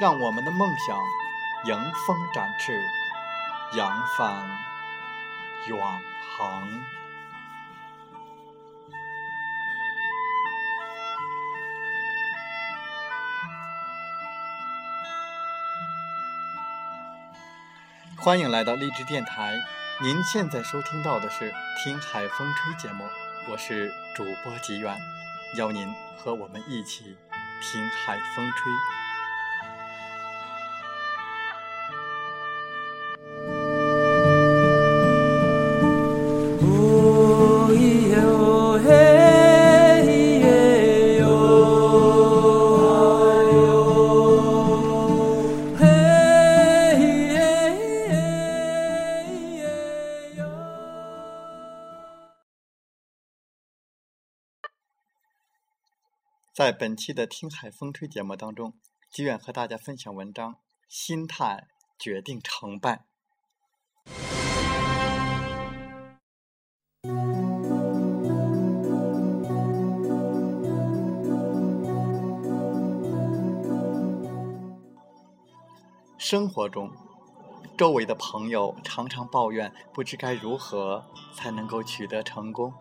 [0.00, 0.98] 让我们的梦想
[1.66, 2.82] 迎风展翅，
[3.76, 4.44] 扬帆
[5.68, 5.78] 远
[6.36, 6.68] 航。
[18.18, 19.54] 欢迎来到励志电台，
[20.02, 21.52] 您现在收听到的是
[21.84, 23.04] 《听海风吹》节目，
[23.48, 24.98] 我是主播吉远，
[25.56, 25.86] 邀您
[26.18, 27.16] 和我们一起
[27.62, 29.03] 听海风吹。
[56.64, 58.72] 在本期的《听海风吹》节目当中，
[59.10, 60.56] 吉远和大家分享文章：
[60.88, 61.66] 心态
[61.98, 63.04] 决定成败。
[76.16, 76.90] 生活中，
[77.76, 82.72] 周围的朋友常常抱怨，不知该如何才能够取得成功。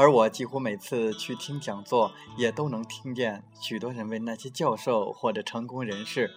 [0.00, 6.30] 而我几乎每次去听讲座，也都能听见许多人问那些教授或者成功人士：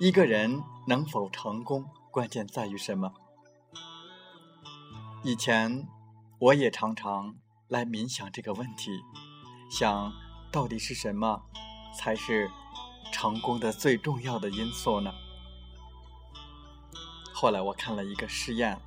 [0.00, 3.12] 一个人能否成功，关键在于什么？
[5.22, 5.86] 以前
[6.38, 7.36] 我也常常
[7.68, 8.98] 来冥想这个问题，
[9.68, 10.10] 想
[10.50, 11.42] 到底是什么
[11.94, 12.50] 才是
[13.12, 15.12] 成功的最重要的因素呢？
[17.34, 18.80] 后来我看了一个试验，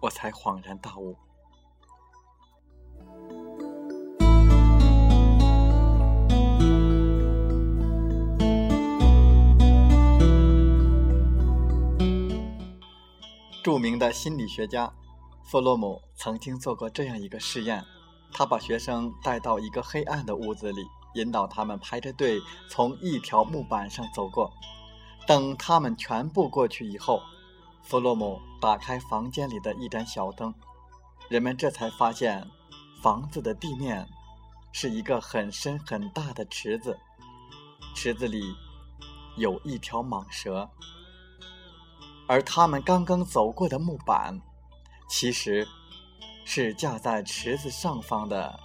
[0.00, 1.14] 我才恍然大悟。
[13.62, 14.92] 著名的心理学家
[15.44, 17.84] 弗洛姆曾经做过这样一个试验：
[18.32, 20.84] 他把学生带到一个黑暗的屋子里，
[21.14, 24.50] 引导他们排着队从一条木板上走过。
[25.28, 27.22] 等他们全部过去以后，
[27.84, 30.52] 弗洛姆打开房间里的一盏小灯，
[31.28, 32.44] 人们这才发现，
[33.00, 34.08] 房子的地面
[34.72, 36.98] 是一个很深很大的池子，
[37.94, 38.42] 池子里
[39.36, 40.68] 有一条蟒蛇。
[42.26, 44.40] 而他们刚刚走过的木板，
[45.08, 45.66] 其实
[46.44, 48.58] 是架在池子上方的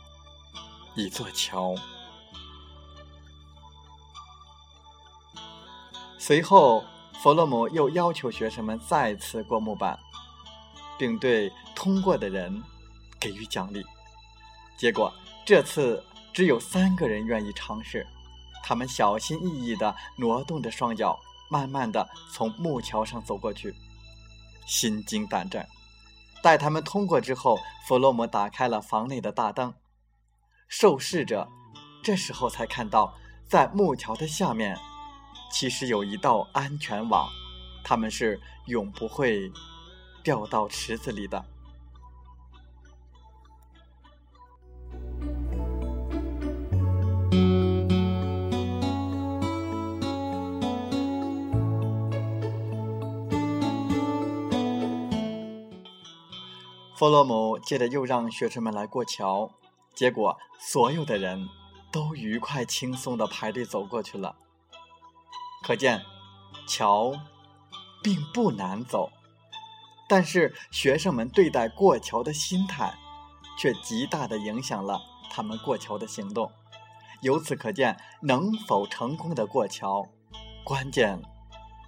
[0.96, 1.76] 一座桥。
[6.18, 6.84] 随后，
[7.22, 9.98] 弗洛姆又要求学生们再次过木板，
[10.98, 12.64] 并对通过的人
[13.20, 13.84] 给予奖励。
[14.78, 15.12] 结果，
[15.46, 16.04] 这次
[16.34, 18.06] 只有三个人愿意尝试。
[18.64, 21.18] 他们小心翼翼地挪动着双脚。
[21.50, 23.74] 慢慢的从木桥上走过去，
[24.66, 25.68] 心惊胆战。
[26.44, 27.58] 待他们通过之后，
[27.88, 29.74] 弗洛姆打开了房内的大灯，
[30.68, 31.48] 受试者
[32.04, 33.14] 这时候才看到，
[33.48, 34.78] 在木桥的下面，
[35.52, 37.28] 其实有一道安全网，
[37.84, 39.52] 他们是永不会
[40.24, 41.44] 掉到池子里的。
[56.98, 59.52] 弗洛姆接着又让学生们来过桥，
[59.94, 61.48] 结果所有的人
[61.92, 64.36] 都愉快轻松地排队走过去了。
[65.62, 66.02] 可见，
[66.68, 67.14] 桥
[68.02, 69.12] 并不难走，
[70.10, 72.98] 但是学生们对待过桥的心态，
[73.60, 75.00] 却极大地影响了
[75.30, 76.52] 他们过桥的行动。
[77.22, 80.04] 由此可见，能否成功的过桥，
[80.64, 81.22] 关键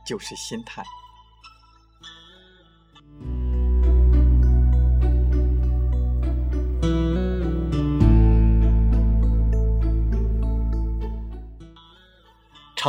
[0.06, 0.86] 就是心态。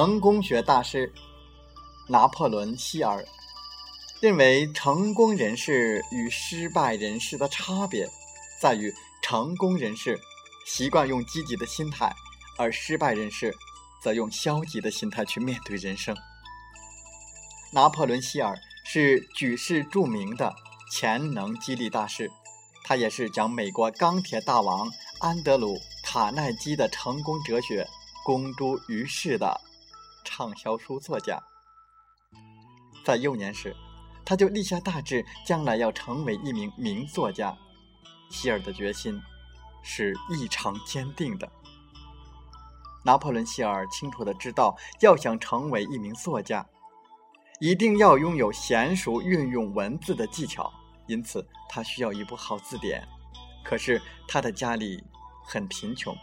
[0.00, 1.12] 成功学大师
[2.08, 3.22] 拿破仑·希尔
[4.22, 8.08] 认为成功人士与失败人士的差别
[8.62, 10.18] 在于，成功人士
[10.66, 12.10] 习惯用积极的心态，
[12.56, 13.54] 而失败人士
[14.02, 16.16] 则用消极的心态去面对人生。
[17.70, 20.54] 拿破仑·希尔是举世著名的
[20.90, 22.30] 潜能激励大师，
[22.84, 27.86] 他也是将美国钢铁大王安德鲁·卡耐基的成功哲学
[28.24, 29.60] 公诸于世的
[30.24, 31.40] 畅销书作家。
[33.04, 33.74] 在幼年时，
[34.24, 37.56] 他就立下大志，将来要成为一名名作家。
[38.30, 39.20] 希尔的决心
[39.82, 41.50] 是异常坚定的。
[43.02, 46.64] 拿破仑·希尔清楚的知道，要想成为一名作家，
[47.58, 50.70] 一定要拥有娴熟运用文字的技巧，
[51.06, 53.02] 因此他需要一部好字典。
[53.64, 55.02] 可是他的家里
[55.42, 56.14] 很贫穷，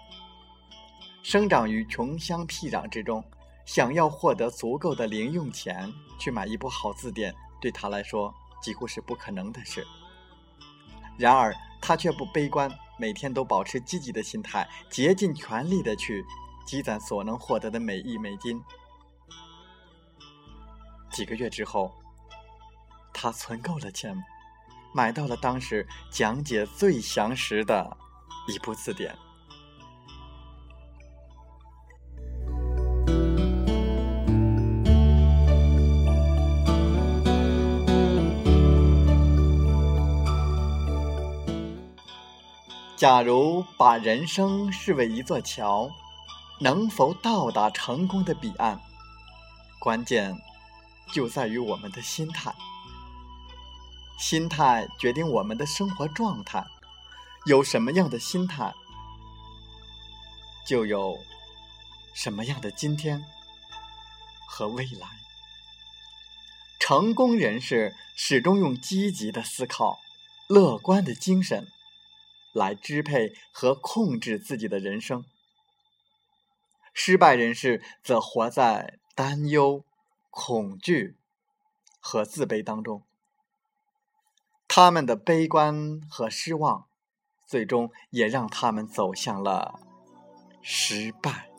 [1.23, 3.23] 生长于穷乡僻壤之中，
[3.67, 7.31] 想要获得足够的零用钱去买一部好字典。
[7.59, 9.85] 对他来说几乎是不可能的事。
[11.17, 16.23] 然而，他却不悲观，每天都保持积极的心态，竭尽全力的去
[16.65, 18.61] 积攒所能获得的每一美金。
[21.11, 21.91] 几个月之后，
[23.11, 24.15] 他存够了钱，
[24.93, 27.97] 买到了当时讲解最详实的
[28.47, 29.17] 一部字典。
[42.97, 45.91] 假如把人生视为一座桥，
[46.59, 48.81] 能否到达成功的彼岸？
[49.77, 50.35] 关键
[51.13, 52.51] 就在于我们的心态。
[54.17, 56.65] 心态决定我们的生活状态，
[57.45, 58.73] 有什么样的心态，
[60.65, 61.19] 就有
[62.15, 63.23] 什么样的今天
[64.49, 65.07] 和未来。
[66.79, 69.99] 成功人士始终用积极的思考、
[70.47, 71.67] 乐观的精神。
[72.57, 75.23] 来支配和控制自己的人生。
[76.93, 79.85] 失败人士则活在担忧、
[80.31, 81.15] 恐惧
[81.99, 83.03] 和自卑当中。
[84.67, 86.87] 他们的悲观和失望，
[87.45, 89.79] 最终也让他们走向了
[90.61, 91.49] 失败。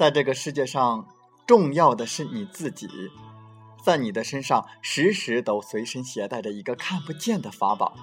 [0.00, 1.06] 在这个世界上，
[1.46, 2.88] 重要的是你自己。
[3.84, 7.94] 在你的身上，时时都随身携带着一个看不见的法宝。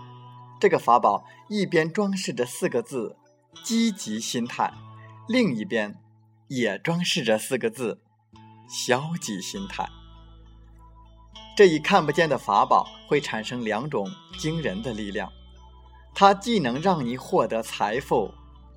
[0.60, 3.18] 这个法宝一边装饰着四个字
[3.66, 4.72] “积极心态”，
[5.28, 6.00] 另一边
[6.50, 8.00] 也装饰着四个字
[8.70, 9.90] “消极心态”。
[11.58, 14.08] 这一看不见的法宝会产生两种
[14.38, 15.32] 惊人的力量，
[16.14, 18.32] 它既能让你获得财富、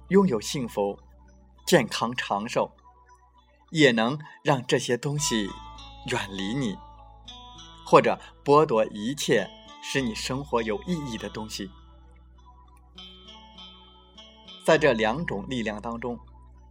[0.09, 0.99] 拥有幸福、
[1.67, 2.73] 健康长寿。
[3.71, 5.49] 也能让这些东西
[6.11, 6.77] 远离你，
[7.87, 9.49] 或者剥夺一切
[9.83, 11.71] 使你生活有意义的东西。
[14.65, 16.19] 在这两种力量当中，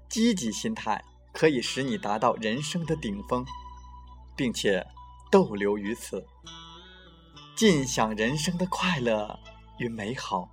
[0.07, 1.03] 积极心态
[1.33, 3.45] 可以使你达到人生的顶峰，
[4.35, 4.85] 并且
[5.31, 6.25] 逗留于此，
[7.55, 9.39] 尽享人生的快乐
[9.79, 10.49] 与美好；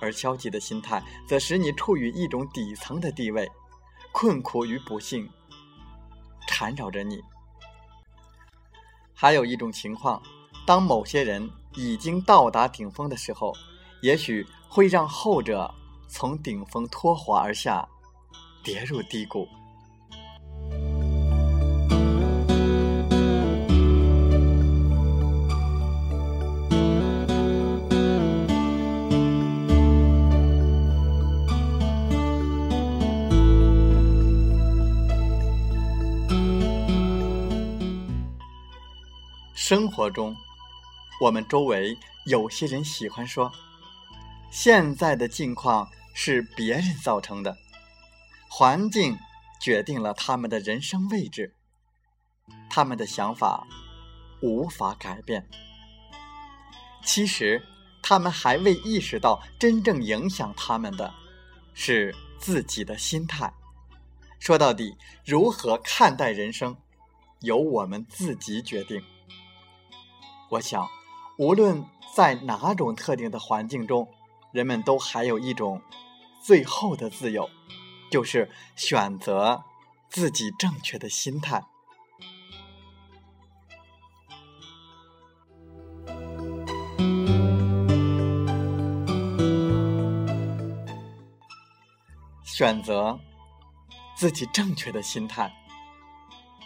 [0.00, 3.50] 而消极的心态则使你处于一种底层的地位，
[4.12, 5.28] 困苦与不幸。
[6.46, 7.22] 缠绕着你。
[9.14, 10.22] 还有一种情况，
[10.66, 13.52] 当某些人已经到达顶峰的时候，
[14.02, 15.72] 也许会让后者
[16.08, 17.88] 从顶峰脱滑而下，
[18.62, 19.48] 跌入低谷。
[39.66, 40.36] 生活中，
[41.18, 43.50] 我们周围有些人喜欢说
[44.52, 47.56] ：“现在的境况是别人造成的，
[48.46, 49.16] 环境
[49.58, 51.54] 决定了他们的人生位置，
[52.68, 53.66] 他们的想法
[54.42, 55.48] 无法改变。”
[57.02, 57.66] 其实，
[58.02, 61.10] 他们还未意识到，真正影响他们的
[61.72, 63.50] 是自己的心态。
[64.38, 64.94] 说到底，
[65.24, 66.76] 如何看待人生，
[67.40, 69.02] 由我们自己决定。
[70.50, 70.86] 我想
[71.38, 71.84] 无论
[72.14, 74.08] 在哪种特定的环境中
[74.52, 75.80] 人们都还有一种
[76.42, 77.48] 最后的自由
[78.10, 79.64] 就是选择
[80.08, 81.64] 自己正确的心态。
[92.56, 93.18] 选择
[94.16, 95.52] 自己正确的心态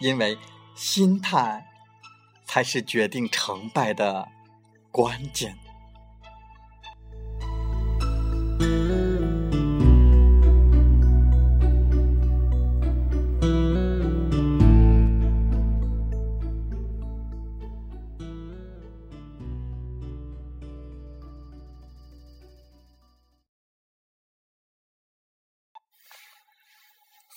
[0.01, 0.37] 因为
[0.75, 1.67] 心态
[2.49, 4.27] 才是决定成败的
[4.91, 5.55] 关键。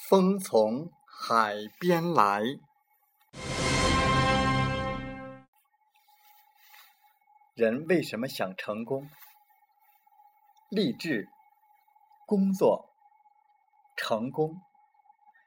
[0.09, 2.70] 风从海边来。
[7.61, 9.07] 人为什么想成功？
[10.69, 11.29] 励志、
[12.25, 12.89] 工作、
[13.95, 14.59] 成功，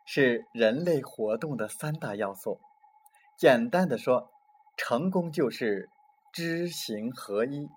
[0.07, 2.61] 是人类活动的三大要素。
[3.37, 4.31] 简单的说，
[4.77, 5.91] 成功就是
[6.33, 7.69] 知行合一。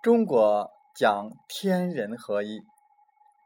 [0.00, 2.62] 中国讲天人合一。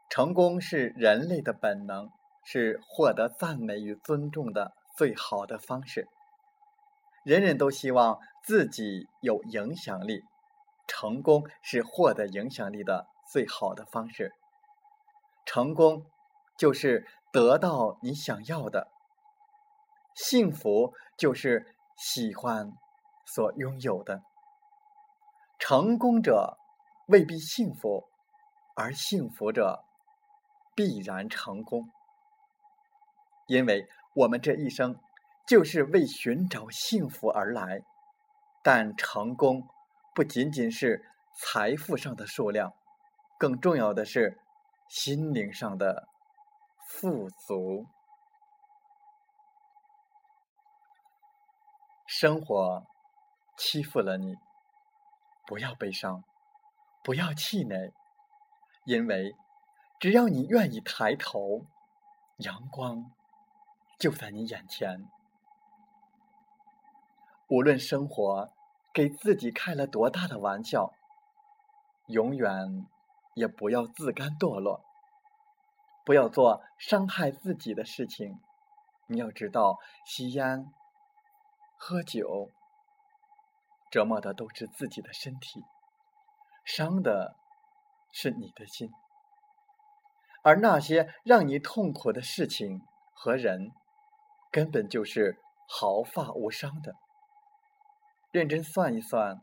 [0.07, 2.11] 成功是人类的本能，
[2.43, 6.07] 是获得赞美与尊重的最好的方式。
[7.29, 10.25] 人人都希望自己有影响力，
[10.87, 14.33] 成功是获得影响力的最好的方式。
[15.45, 16.07] 成功
[16.57, 18.87] 就是得到你想要的，
[20.15, 22.73] 幸福就是喜欢
[23.27, 24.23] 所拥有的。
[25.59, 26.57] 成功者
[27.09, 28.09] 未必幸福，
[28.75, 29.85] 而幸福者。
[30.73, 31.91] 必然成功，
[33.45, 34.97] 因为我们这一生
[35.49, 37.81] 就是为寻找幸福而来。
[38.61, 39.67] 但成功
[40.13, 41.03] 不仅仅是
[41.33, 42.71] 财富上的数量，
[43.39, 44.39] 更重要的是
[44.87, 46.07] 心灵上的
[46.85, 47.87] 富足。
[52.05, 52.85] 生活
[53.57, 54.35] 欺负了你，
[55.47, 56.23] 不要悲伤，
[57.03, 57.91] 不要气馁，
[58.85, 59.35] 因为。
[59.99, 61.65] 只要你愿意抬头，
[62.37, 63.11] 阳光
[63.99, 65.09] 就在你眼前。
[67.49, 68.51] 无论生活
[68.93, 70.93] 给自己开了多大的玩笑，
[72.05, 72.85] 永远
[73.33, 74.83] 也不要自甘堕落，
[76.05, 78.39] 不要做伤害自己的事情。
[79.07, 80.71] 你要知道，吸烟、
[81.75, 82.51] 喝酒，
[83.89, 85.63] 折磨的都是自己的身体，
[86.63, 87.35] 伤的
[88.11, 88.91] 是你的心。
[90.43, 93.71] 而那些让你痛苦的事情和人，
[94.51, 96.95] 根本就是毫发无伤的。
[98.31, 99.41] 认真算一算，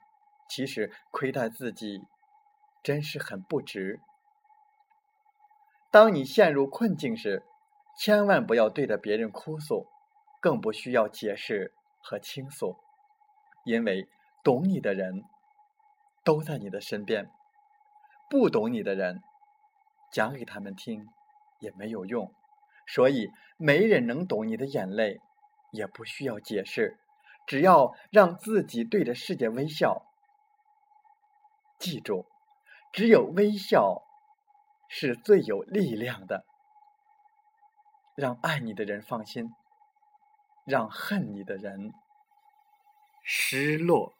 [0.49, 2.05] 其实亏待自己，
[2.83, 4.01] 真是很不值。
[5.91, 7.43] 当你陷入困境时，
[7.99, 9.87] 千万不要对着别人哭诉，
[10.41, 12.77] 更不需要解释和倾诉，
[13.65, 14.09] 因为
[14.45, 15.25] 懂你的人
[16.23, 17.31] 都在你的身边，
[18.29, 19.23] 不懂你的人。
[20.13, 21.09] 讲给他们听
[21.59, 22.33] 也没有用，
[22.87, 25.21] 所以没人能懂你的眼泪，
[25.73, 26.97] 也不需要解释，
[27.47, 30.03] 只要让自己对着世界微笑。
[31.79, 32.27] 记住，
[32.93, 34.03] 只有微笑
[34.89, 36.45] 是最有力量的，
[38.17, 39.53] 让爱你的人放心，
[40.65, 41.93] 让恨你的人
[43.23, 44.16] 失落。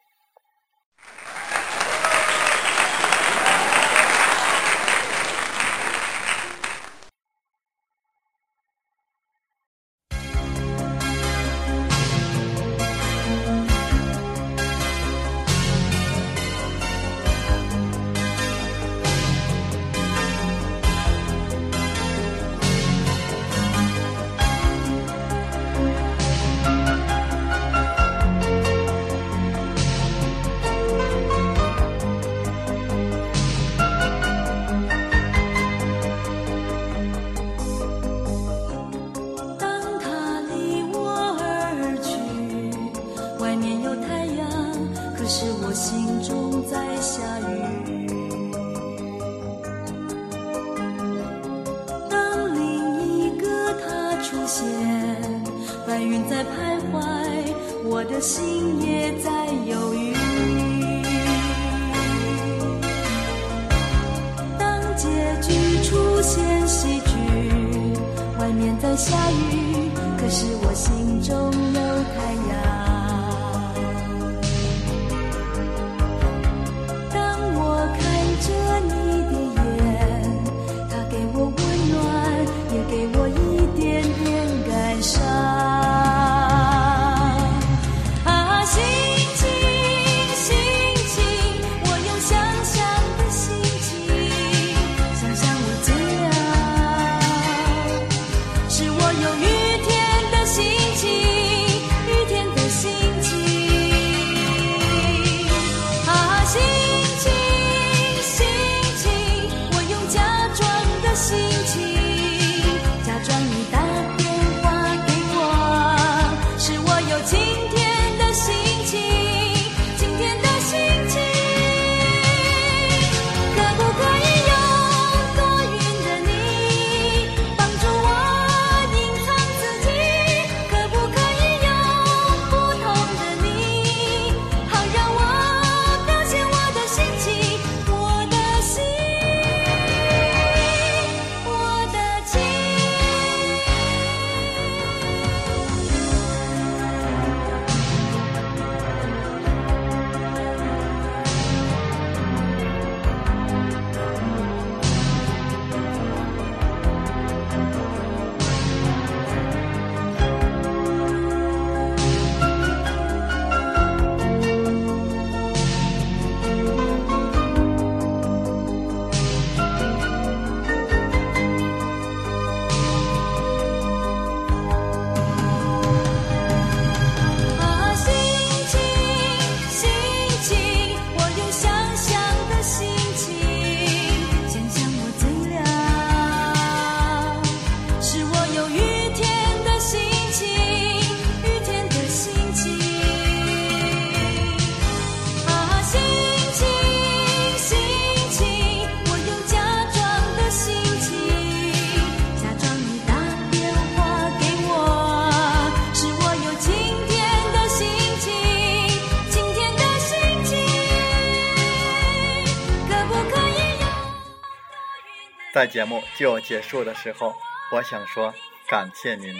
[215.57, 217.35] 在节目就要结束的时候，
[217.71, 218.31] 我想说
[218.67, 219.33] 感谢您，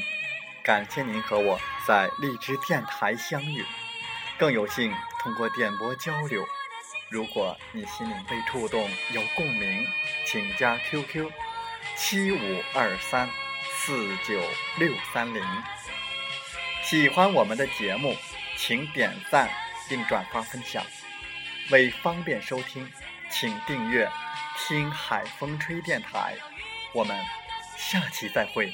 [0.64, 3.64] 感谢您和我在荔枝电台相遇，
[4.36, 6.44] 更有幸通过电波交流。
[7.12, 9.86] 如果你心灵被触动，有共鸣，
[10.26, 11.30] 请加 QQ
[11.96, 13.30] 七五二三
[13.76, 14.42] 四九
[14.80, 15.44] 六三零。
[16.82, 18.18] 喜欢我们的节目，
[18.58, 19.48] 请点赞
[19.88, 20.84] 并转发分享。
[21.70, 22.92] 为方便收听，
[23.30, 24.10] 请订阅。
[24.58, 26.36] 听海风吹电台
[26.94, 27.16] 我们
[27.78, 28.74] 下期再会。